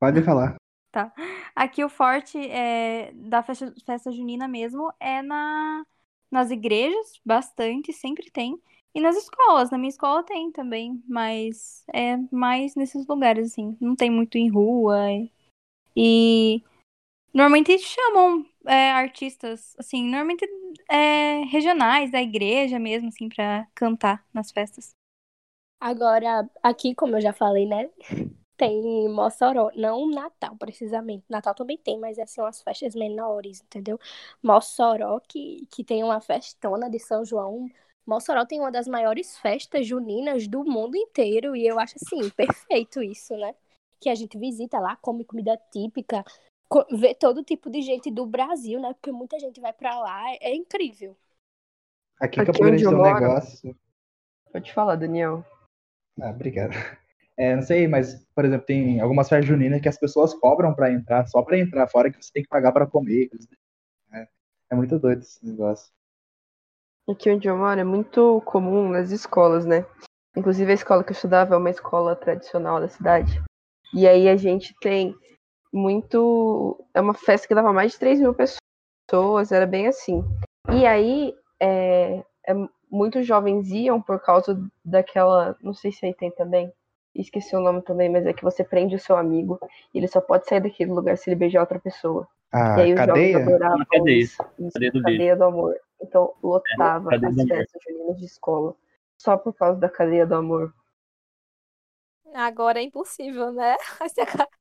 [0.01, 0.57] Pode falar.
[0.93, 1.13] Tá.
[1.55, 5.85] Aqui o forte é, da festa, festa junina mesmo é na,
[6.31, 8.61] nas igrejas, bastante, sempre tem.
[8.95, 13.77] E nas escolas, na minha escola tem também, mas é mais nesses lugares, assim.
[13.81, 14.97] Não tem muito em rua.
[15.97, 16.63] E
[17.33, 20.47] normalmente chamam é, artistas, assim, normalmente
[20.91, 24.95] é, regionais, da igreja mesmo, assim, pra cantar nas festas.
[25.81, 27.89] Agora, aqui, como eu já falei, né?
[28.57, 31.25] Tem Mossoró, não Natal, precisamente.
[31.29, 33.99] Natal também tem, mas assim, umas festas menores, entendeu?
[34.43, 37.69] Mossoró, que, que tem uma festona de São João.
[38.07, 43.01] Mossoró tem uma das maiores festas juninas do mundo inteiro, e eu acho assim, perfeito
[43.03, 43.55] isso, né?
[44.01, 46.25] Que a gente visita lá, come comida típica,
[46.93, 48.93] vê todo tipo de gente do Brasil, né?
[48.95, 51.17] Porque muita gente vai pra lá, é, é incrível.
[52.21, 53.77] Aqui Aqui Campo Grande tem um moro- negócio.
[54.53, 55.45] Pode falar, Daniel.
[56.21, 56.73] Ah, obrigado.
[57.37, 60.91] É, não sei, mas, por exemplo, tem algumas festas juninas que as pessoas cobram pra
[60.91, 63.31] entrar, só pra entrar, fora que você tem que pagar pra comer.
[64.13, 64.27] É,
[64.71, 65.93] é muito doido esse negócio.
[67.09, 69.87] Aqui onde eu moro é muito comum nas escolas, né?
[70.37, 73.41] Inclusive a escola que eu estudava é uma escola tradicional da cidade.
[73.95, 75.15] E aí a gente tem
[75.73, 76.85] muito.
[76.95, 80.25] É uma festa que dava mais de 3 mil pessoas, era bem assim.
[80.71, 82.55] E aí é, é,
[82.91, 85.57] muitos jovens iam por causa daquela.
[85.63, 86.73] Não sei se aí tem também.
[87.15, 89.59] Esqueci o nome também, mas é que você prende o seu amigo
[89.93, 92.29] e ele só pode sair daquele lugar se ele beijar outra pessoa.
[92.53, 93.33] A e aí os cadeia?
[93.33, 94.19] jovens adoravam Uma cadeia.
[94.23, 95.77] isso, isso, Cadeia do cadeia do amor.
[96.01, 98.75] Então lotava cadeia as festas juninas de escola
[99.19, 100.73] só por causa da cadeia do amor.
[102.35, 103.77] Agora é impossível, né?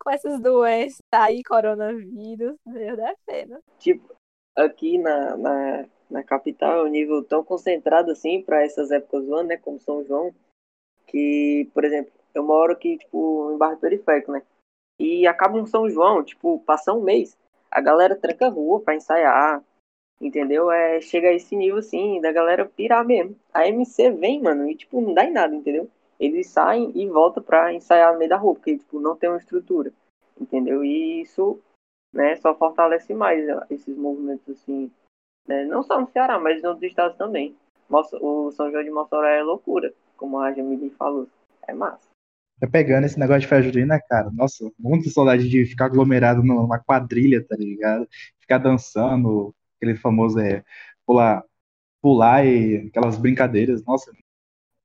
[0.00, 3.60] Com essas doenças aí, coronavírus, meu Deus, é pena.
[3.78, 4.14] Tipo,
[4.56, 9.34] aqui na, na, na capital é um nível tão concentrado assim para essas épocas do
[9.34, 9.56] ano, né?
[9.58, 10.34] Como São João,
[11.06, 14.42] que, por exemplo, eu moro aqui, tipo, em bairro periférico, né?
[14.98, 17.36] E acaba um São João, tipo, passa um mês,
[17.70, 19.62] a galera tranca a rua pra ensaiar,
[20.20, 20.70] entendeu?
[20.70, 23.36] É, chega a esse nível, assim, da galera pirar mesmo.
[23.52, 25.90] A MC vem, mano, e, tipo, não dá em nada, entendeu?
[26.20, 29.38] Eles saem e voltam pra ensaiar no meio da rua, porque, tipo, não tem uma
[29.38, 29.90] estrutura,
[30.38, 30.84] entendeu?
[30.84, 31.58] E isso,
[32.12, 34.92] né, só fortalece mais ó, esses movimentos, assim,
[35.48, 35.64] né?
[35.64, 37.56] Não só no Ceará, mas em outros estados também.
[37.88, 41.26] O São João de Mossoró é loucura, como a Jamile falou.
[41.66, 42.08] É massa.
[42.60, 44.30] Tá pegando esse negócio de festa junina, cara.
[44.30, 48.06] Nossa, muita saudade de ficar aglomerado numa quadrilha, tá ligado?
[48.38, 50.62] Ficar dançando, aquele famoso é,
[51.06, 51.42] pular,
[52.02, 53.82] pular e aquelas brincadeiras.
[53.84, 54.12] Nossa,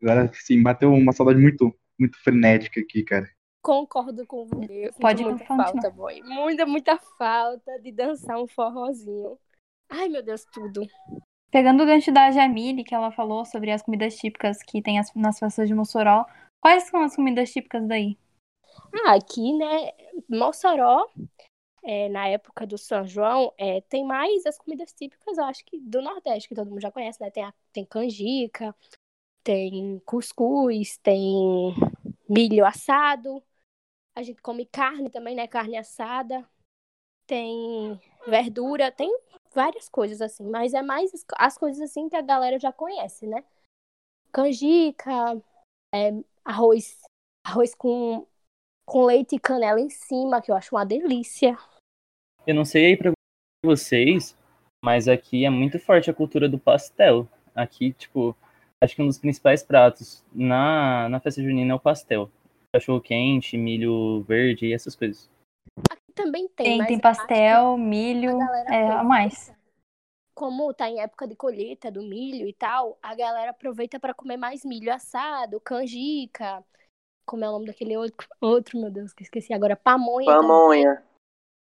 [0.06, 3.30] agora sim, bateu uma saudade muito, muito frenética aqui, cara.
[3.62, 4.92] Concordo com você.
[5.00, 5.74] Pode muita continuar.
[5.74, 6.22] falta, boy.
[6.24, 9.38] Muita, muita falta de dançar um forrozinho.
[9.90, 10.88] Ai, meu Deus, tudo.
[11.50, 15.12] Pegando o gancho da Jamile, que ela falou sobre as comidas típicas que tem as-
[15.16, 16.26] nas festas de Mossoró,
[16.62, 18.16] quais são as comidas típicas daí?
[19.06, 19.92] Ah, aqui, né,
[20.30, 21.08] Mossoró,
[21.84, 25.80] é, na época do São João, é, tem mais as comidas típicas, eu acho que
[25.80, 27.32] do Nordeste, que todo mundo já conhece, né?
[27.32, 28.76] Tem, a, tem canjica,
[29.46, 31.72] tem cuscuz, tem
[32.28, 33.44] milho assado.
[34.16, 35.48] A gente come carne também, né?
[35.48, 36.44] Carne assada.
[37.28, 39.16] Tem verdura, tem
[39.54, 43.28] várias coisas assim, mas é mais as, as coisas assim que a galera já conhece,
[43.28, 43.44] né?
[44.32, 45.12] Canjica,
[45.94, 46.12] é,
[46.44, 47.02] arroz,
[47.44, 48.28] arroz com,
[48.86, 51.58] com leite e canela em cima, que eu acho uma delícia.
[52.46, 53.12] Eu não sei aí pra
[53.64, 54.38] vocês,
[54.84, 57.28] mas aqui é muito forte a cultura do pastel.
[57.56, 58.36] Aqui, tipo,
[58.84, 62.30] acho que um dos principais pratos na, na festa junina é o pastel.
[62.74, 65.30] Cachorro quente, milho verde e essas coisas.
[65.90, 69.54] Aqui também tem, Tem, mas tem pastel, milho, é, a mais.
[70.34, 74.38] Como tá em época de colheita do milho e tal, a galera aproveita para comer
[74.38, 76.64] mais milho assado, canjica.
[77.26, 80.26] Como é o nome daquele outro, outro meu Deus, que eu esqueci agora, pamonha.
[80.26, 81.04] Pamonha.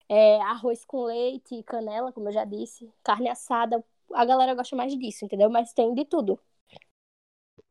[0.08, 3.84] É, arroz com leite e canela, como eu já disse, carne assada.
[4.14, 5.50] A galera gosta mais disso, entendeu?
[5.50, 6.40] Mas tem de tudo.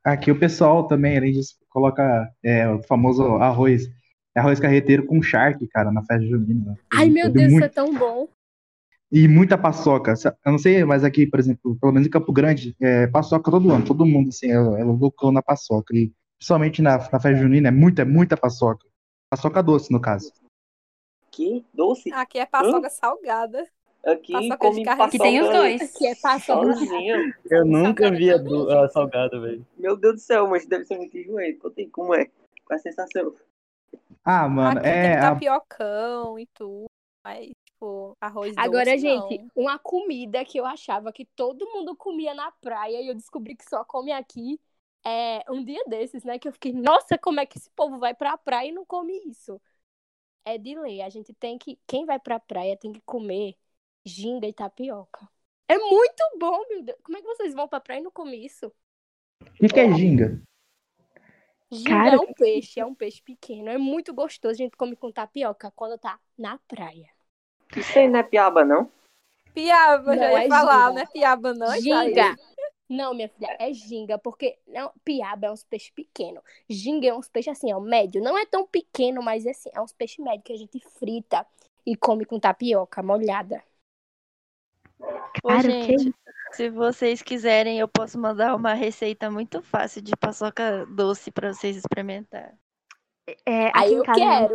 [0.05, 3.89] Aqui o pessoal também, além disso, coloca é, o famoso arroz,
[4.37, 6.79] arroz carreteiro com charque, cara, na festa junina.
[6.93, 8.29] Ai, meu Deus, isso muito, é tão bom.
[9.11, 10.13] E muita paçoca.
[10.45, 13.73] Eu não sei, mas aqui, por exemplo, pelo menos em Campo Grande, é paçoca todo
[13.73, 13.85] ano.
[13.85, 15.97] Todo mundo, assim, é, é loucão na paçoca.
[15.97, 18.87] E principalmente na, na festa junina, é muita, é muita paçoca.
[19.31, 20.33] Paçoca doce, no caso.
[21.31, 22.13] Que doce?
[22.13, 23.67] Aqui é paçoca salgada.
[24.07, 25.83] Aqui Paçoca come paçoca Que tem os dois.
[25.83, 26.67] Aqui é paçoca.
[27.51, 29.67] Eu nunca vi a, do- a salgada, velho.
[29.79, 31.59] Meu Deus do céu, mas deve ser muito aí
[31.91, 32.27] como é.
[32.65, 33.35] Qual é a sensação?
[34.25, 35.03] Ah, mano, Aqui é.
[35.03, 36.87] tem a- tapiocão e tudo.
[37.25, 38.99] Mas, tipo, arroz doce, Agora, não.
[38.99, 43.57] gente, uma comida que eu achava que todo mundo comia na praia e eu descobri
[43.57, 44.61] que só come aqui
[45.07, 46.39] é um dia desses, né?
[46.39, 49.13] Que eu fiquei, nossa, como é que esse povo vai pra praia e não come
[49.27, 49.59] isso?
[50.45, 51.01] É de lei.
[51.01, 51.79] A gente tem que.
[51.87, 53.55] Quem vai pra praia tem que comer
[54.05, 55.29] ginga e tapioca.
[55.69, 56.99] É muito bom, meu Deus.
[57.03, 58.67] Como é que vocês vão pra praia e não comem isso?
[59.41, 60.41] O que, que é ginga?
[61.71, 63.69] Ginga Cara, é um peixe, é um peixe pequeno.
[63.69, 64.53] É muito gostoso.
[64.55, 67.09] A gente come com tapioca quando tá na praia.
[67.77, 68.91] Isso aí não é piaba, não?
[69.53, 71.01] Piaba, já Não, ia é falar, ginga.
[71.01, 71.07] né?
[71.13, 71.75] Piaba não.
[71.75, 72.09] isso aí.
[72.11, 72.37] Ginga.
[72.89, 76.43] Não, minha filha, é ginga, porque não, piaba é uns peixes pequenos.
[76.69, 78.23] Ginga é uns peixes assim, ó, médio.
[78.23, 81.47] Não é tão pequeno, mas é assim, é uns peixes médios que a gente frita
[81.87, 83.63] e come com tapioca molhada.
[85.01, 86.15] Ô, Cara, gente, que-
[86.53, 91.77] se vocês quiserem, eu posso mandar uma receita muito fácil de paçoca doce pra vocês
[91.77, 92.57] experimentarem.
[93.47, 94.55] É, aqui Aí eu quero.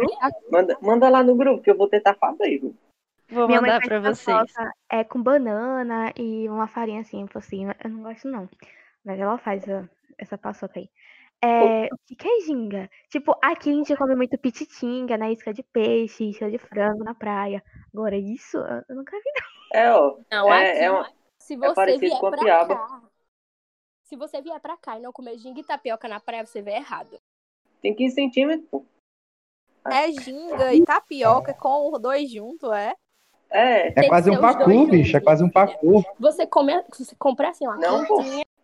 [0.52, 2.60] Manda, manda lá no grupo que eu vou tentar fazer.
[3.30, 4.54] Vou minha mandar faz pra vocês.
[4.92, 7.76] É com banana e uma farinha assim por cima.
[7.84, 8.48] Eu não gosto, não.
[9.04, 10.90] Mas ela faz a- essa paçoca aí.
[11.42, 12.90] É, o que que é ginga?
[13.10, 17.16] Tipo, aqui a gente come muito pititinga, na isca de peixe, isca de frango na
[17.16, 17.64] praia.
[17.94, 19.59] Agora, isso eu eu nunca vi.
[19.72, 20.18] É, ó.
[20.32, 22.76] Não, é, aqui, é uma- se você parecido vier com a pra piaba.
[22.76, 23.02] cá,
[24.04, 26.72] se você vier pra cá e não comer ginga e tapioca na praia, você vê
[26.72, 27.20] errado.
[27.82, 28.86] Tem 15 centímetros, pô.
[29.92, 32.94] É ginga e tapioca com os dois juntos, é?
[33.52, 35.18] É, É quase um pacu, bicho.
[35.18, 36.04] É quase um pacu.
[36.20, 38.22] Você come, você compra assim, uma Não, pô.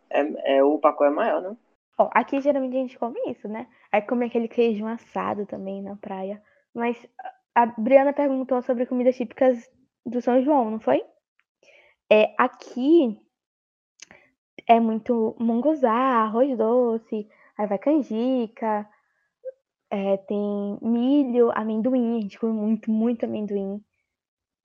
[0.10, 1.58] é, é o pacu é maior, não?
[1.98, 3.68] Ó, aqui geralmente a gente come isso, né?
[3.92, 6.42] Aí come aquele queijo assado também na praia.
[6.74, 9.72] Mas a a Briana perguntou sobre comidas típicas
[10.06, 11.04] do São João, não foi?
[12.10, 13.20] É, aqui
[14.68, 18.88] é muito munguzá, arroz doce, aí vai canjica,
[19.90, 23.84] é, tem milho, amendoim, a gente come muito, muito amendoim.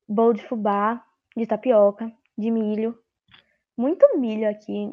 [0.09, 1.05] Bolo de fubá,
[1.37, 2.99] de tapioca, de milho.
[3.77, 4.93] Muito milho aqui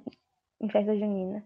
[0.61, 1.45] em festa junina.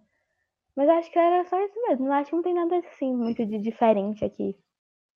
[0.76, 2.08] Mas acho que era só isso mesmo.
[2.08, 4.56] Eu acho que não tem nada assim muito de diferente aqui.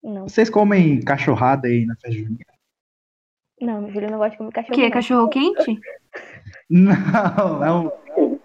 [0.01, 0.27] Não.
[0.27, 2.54] Vocês comem cachorrada aí na festa junina?
[3.61, 4.75] Não, meu filho não gosta de comer O cachorro.
[4.75, 4.81] que?
[4.81, 4.91] não.
[4.91, 5.81] Cachorro quente?
[6.69, 7.91] Não, é um,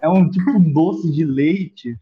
[0.01, 1.97] é um tipo doce de leite.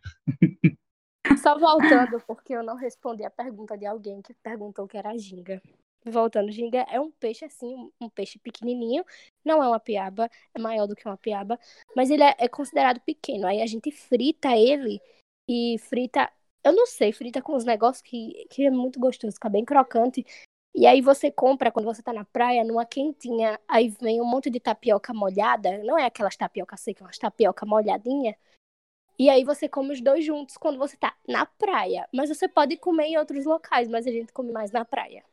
[1.42, 5.62] Só voltando, porque eu não respondi a pergunta de alguém que perguntou que era ginga.
[6.06, 9.04] Voltando, ginga é um peixe assim, um peixe pequenininho,
[9.44, 11.60] não é uma piaba, é maior do que uma piaba,
[11.96, 13.46] mas ele é, é considerado pequeno.
[13.46, 15.02] Aí a gente frita ele
[15.48, 16.32] e frita,
[16.64, 20.26] eu não sei, frita com os negócios que, que é muito gostoso, fica bem crocante.
[20.74, 24.50] E aí você compra quando você tá na praia, numa quentinha, aí vem um monte
[24.50, 28.36] de tapioca molhada, não é aquelas tapioca secas, umas tapioca molhadinha.
[29.18, 32.08] E aí você come os dois juntos quando você tá na praia.
[32.14, 35.24] Mas você pode comer em outros locais, mas a gente come mais na praia.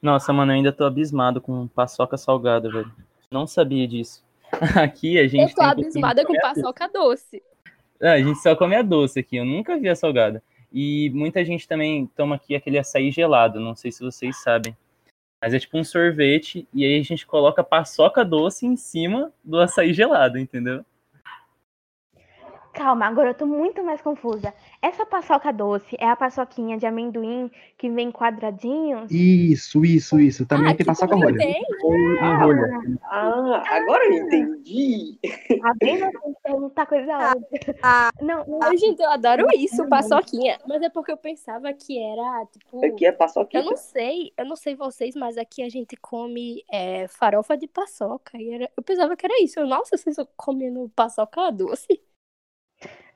[0.00, 2.92] Nossa, mano, eu ainda tô abismado com paçoca salgada, velho.
[3.28, 4.24] Não sabia disso.
[4.80, 7.42] Aqui a Eu gente tô costume de abismada com paçoca doce.
[8.00, 10.42] Ah, a gente só come a doce aqui, eu nunca vi a salgada.
[10.72, 14.76] E muita gente também toma aqui aquele açaí gelado, não sei se vocês sabem.
[15.40, 19.60] Mas é tipo um sorvete, e aí a gente coloca paçoca doce em cima do
[19.60, 20.84] açaí gelado, entendeu?
[22.76, 24.52] Calma, agora eu tô muito mais confusa.
[24.82, 29.10] Essa paçoca doce é a paçoquinha de amendoim que vem quadradinhos?
[29.10, 30.44] Isso, isso, isso.
[30.44, 31.42] Também ah, tem paçoca rolha.
[31.82, 32.98] rolha.
[33.04, 35.18] Ah, agora eu entendi.
[35.48, 37.76] Tá na frente perguntar coisa óbvia.
[37.82, 40.58] Ah, Não, não Ai, gente, eu adoro isso, paçoquinha.
[40.68, 42.84] Mas é porque eu pensava que era, tipo...
[42.84, 43.62] Aqui é paçoquinha.
[43.62, 47.66] Eu não sei, eu não sei vocês, mas aqui a gente come é, farofa de
[47.66, 48.36] paçoca.
[48.36, 49.58] E era- eu pensava que era isso.
[49.58, 52.02] Eu, Nossa, vocês estão comendo paçoca doce?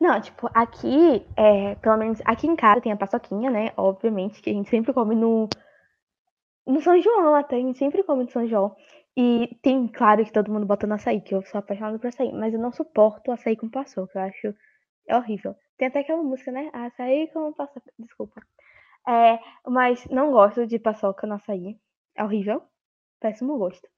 [0.01, 3.72] Não, tipo, aqui, é, pelo menos aqui em casa tem a paçoquinha, né?
[3.76, 5.49] Obviamente, que a gente sempre come no.
[6.66, 8.74] No São João até, a gente sempre come no São João.
[9.16, 12.32] E tem, claro, que todo mundo bota no açaí, que eu sou apaixonada por açaí,
[12.32, 14.55] mas eu não suporto açaí com paçoca, eu acho
[15.09, 15.57] é horrível.
[15.76, 16.70] Tem até aquela música, né?
[16.72, 18.41] Açaí com paçoca, desculpa.
[19.09, 21.78] É, mas não gosto de paçoca no açaí,
[22.16, 22.62] é horrível,
[23.20, 23.89] péssimo gosto.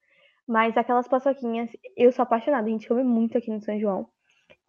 [0.47, 4.09] Mas aquelas paçoquinhas, eu sou apaixonada, a gente come muito aqui no São João.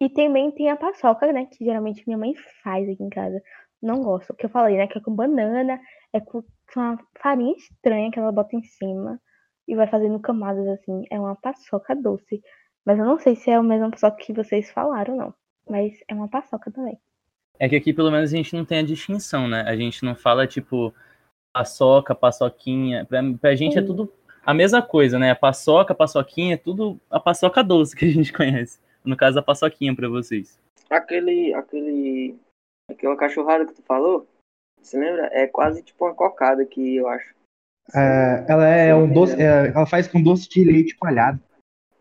[0.00, 1.46] E também tem a paçoca, né?
[1.46, 3.40] Que geralmente minha mãe faz aqui em casa.
[3.80, 4.30] Não gosto.
[4.30, 4.86] O que eu falei, né?
[4.86, 5.80] Que é com banana,
[6.12, 6.42] é com,
[6.76, 9.20] uma farinha estranha que ela bota em cima.
[9.66, 11.04] e vai fazendo camadas assim.
[11.10, 12.42] É uma paçoca doce.
[12.84, 15.34] Mas eu não sei se é a mesma paçoca que vocês falaram, não.
[15.68, 16.98] Mas é uma paçoca também.
[17.58, 19.62] É que aqui pelo menos a gente não tem a distinção, né?
[19.62, 20.92] A gente não fala tipo
[21.52, 23.06] paçoca, paçoquinha.
[23.06, 23.86] Pra, pra gente é Sim.
[23.86, 24.12] tudo
[24.44, 25.30] a mesma coisa, né?
[25.30, 28.78] A paçoca, paçoquinha, é tudo a paçoca doce que a gente conhece.
[29.04, 30.58] No caso, a paçoquinha pra vocês.
[30.88, 32.38] Aquele, aquele,
[32.90, 34.26] aquela cachorrada que tu falou,
[34.80, 35.28] você lembra?
[35.32, 37.34] É quase tipo uma cocada aqui, eu acho.
[37.94, 41.40] É, ela é um doce, é, ela faz com doce de leite coalhado.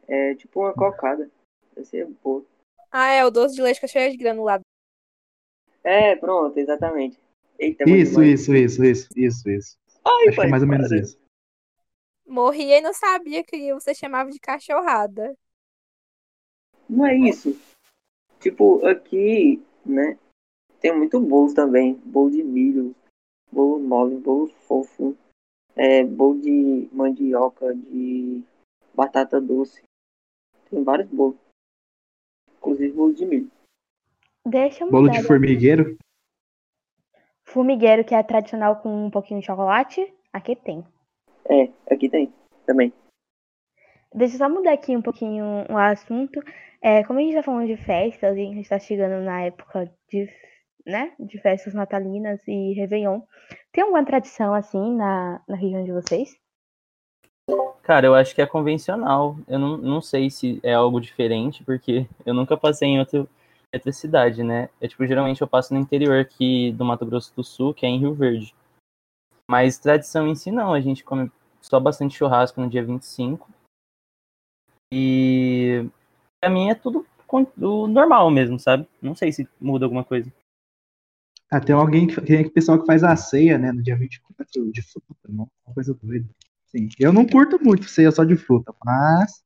[0.08, 1.30] É tipo uma cocada.
[1.76, 2.46] Deve ser boa.
[2.92, 4.64] Ah, é o doce de leite que é de granulado.
[5.84, 7.20] É, pronto, exatamente.
[7.60, 9.78] Eita, bom Isso, isso, isso, isso, isso, isso.
[10.06, 11.00] Ai, Acho que é mais ou menos para.
[11.00, 11.18] isso.
[12.26, 15.36] Morri e não sabia que você chamava de cachorrada.
[16.94, 17.60] Não é isso.
[18.40, 20.16] Tipo, aqui, né?
[20.80, 21.96] Tem muito bolo também.
[22.06, 22.96] Bolo de milho,
[23.52, 25.18] bolo mole, bolo fofo.
[25.76, 28.44] É, bolo de mandioca, de
[28.94, 29.82] batata doce.
[30.70, 31.36] Tem vários bolos.
[32.58, 33.52] Inclusive bolo de milho.
[34.46, 35.98] Deixa eu Bolo de formigueiro.
[37.44, 40.14] Formigueiro, que é tradicional com um pouquinho de chocolate.
[40.32, 40.86] Aqui tem.
[41.46, 42.32] É, aqui tem
[42.68, 42.94] também.
[44.14, 46.40] Deixa eu só mudar aqui um pouquinho o assunto.
[46.82, 49.92] É, como a gente tá falando de festas, e a gente tá chegando na época
[50.10, 50.30] de,
[50.86, 53.22] né, de festas natalinas e Réveillon,
[53.72, 56.38] tem alguma tradição assim na, na região de vocês?
[57.82, 59.38] Cara, eu acho que é convencional.
[59.48, 63.28] Eu não, não sei se é algo diferente, porque eu nunca passei em outro,
[63.74, 64.70] outra cidade, né?
[64.80, 67.90] É tipo, geralmente eu passo no interior aqui do Mato Grosso do Sul, que é
[67.90, 68.54] em Rio Verde.
[69.50, 73.50] Mas tradição em si não, a gente come só bastante churrasco no dia 25.
[74.96, 75.90] E
[76.40, 77.04] pra mim é tudo
[77.90, 78.88] normal mesmo, sabe?
[79.02, 80.32] Não sei se muda alguma coisa.
[81.50, 84.82] Ah, tem alguém que tem pessoal que faz a ceia, né, no dia 24 de
[84.84, 85.50] fruta, não?
[85.66, 86.30] Uma coisa doida.
[86.68, 86.90] Sim.
[87.00, 89.44] Eu não curto muito ceia só de fruta, mas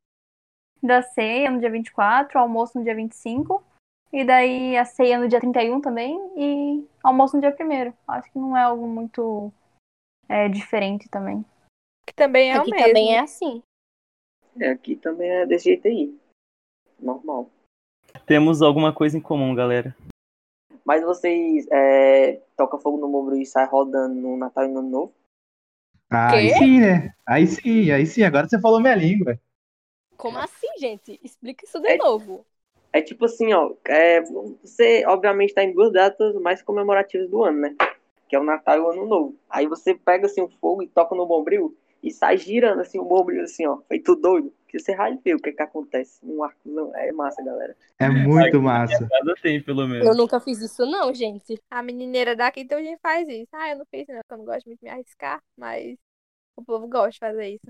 [0.84, 3.64] Da ceia no dia 24, almoço no dia 25.
[4.12, 6.18] E daí a ceia no dia 31 também.
[6.36, 9.52] E almoço no dia 1 Acho que não é algo muito
[10.28, 11.46] é, diferente também.
[12.06, 12.88] Que também é Aqui o mesmo.
[12.88, 13.62] também é assim.
[14.60, 16.16] É, aqui também é desse jeito aí.
[17.00, 17.50] Normal.
[18.26, 19.96] Temos alguma coisa em comum, galera.
[20.84, 24.90] Mas vocês é, tocam fogo no ombro e sai rodando no Natal e no Ano
[24.90, 25.14] Novo?
[26.10, 26.56] aí Quê?
[26.56, 27.14] sim, né?
[27.26, 28.24] Aí sim, aí sim.
[28.24, 29.40] Agora você falou minha língua.
[30.16, 31.20] Como assim, gente?
[31.24, 32.46] Explica isso de É- novo.
[32.94, 33.74] É tipo assim, ó.
[33.86, 37.76] é, você, obviamente, tá em duas datas mais comemorativas do ano, né?
[38.28, 39.36] Que é o Natal e o Ano Novo.
[39.50, 43.06] Aí você pega, assim, o fogo e toca no bombril e sai girando, assim, o
[43.06, 43.78] bombril, assim, ó.
[43.88, 44.54] Feito doido.
[44.68, 46.20] Que você vai ver o que que acontece.
[46.24, 46.94] Um arcozão.
[46.96, 47.76] É massa, galera.
[48.00, 49.08] É muito massa.
[49.08, 50.06] Cada tem, pelo menos.
[50.06, 51.60] Eu nunca fiz isso, não, gente.
[51.70, 53.50] A menineira daqui então a gente faz isso.
[53.54, 55.98] Ah, eu não fiz, não, porque eu não gosto muito de me arriscar, mas
[56.56, 57.70] o povo gosta de fazer isso.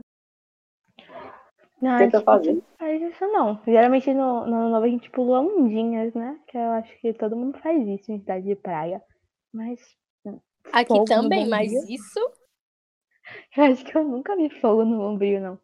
[1.80, 2.53] Não, Tenta a gente fazer.
[2.53, 3.61] não faz isso não.
[3.63, 6.39] Geralmente no, no ano novo a gente pula ondinhas, né?
[6.47, 9.01] Que eu acho que todo mundo faz isso em cidade de praia.
[9.53, 9.80] Mas
[10.73, 12.19] Aqui também, mas isso.
[13.55, 15.59] eu acho que eu nunca vi fogo no bombril, não.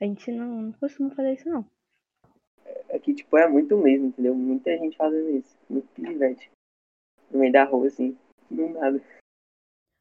[0.00, 1.68] A gente não, não costuma fazer isso, não.
[2.94, 4.34] Aqui, tipo, é muito mesmo, entendeu?
[4.34, 5.56] Muita gente fazendo isso.
[5.68, 6.50] Muito pivete.
[7.30, 8.16] No meio da rua, assim.
[8.50, 9.02] Do nada.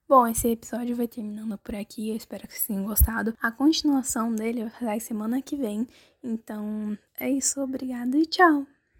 [0.07, 2.09] Bom, esse episódio vai terminando por aqui.
[2.09, 3.33] Eu espero que vocês tenham gostado.
[3.41, 5.87] A continuação dele vai sair semana que vem.
[6.23, 7.61] Então, é isso.
[7.61, 8.65] Obrigada e tchau.